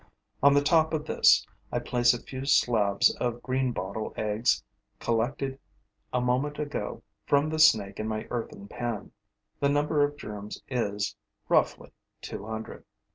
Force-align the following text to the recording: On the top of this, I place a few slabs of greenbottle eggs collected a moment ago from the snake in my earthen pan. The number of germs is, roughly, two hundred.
On 0.41 0.55
the 0.55 0.63
top 0.63 0.95
of 0.95 1.05
this, 1.05 1.45
I 1.71 1.77
place 1.77 2.11
a 2.11 2.23
few 2.23 2.43
slabs 2.45 3.15
of 3.17 3.43
greenbottle 3.43 4.15
eggs 4.17 4.63
collected 4.99 5.59
a 6.11 6.19
moment 6.19 6.57
ago 6.57 7.03
from 7.27 7.49
the 7.51 7.59
snake 7.59 7.99
in 7.99 8.07
my 8.07 8.25
earthen 8.31 8.67
pan. 8.67 9.11
The 9.59 9.69
number 9.69 10.03
of 10.03 10.17
germs 10.17 10.63
is, 10.67 11.15
roughly, 11.49 11.91
two 12.19 12.47
hundred. 12.47 12.83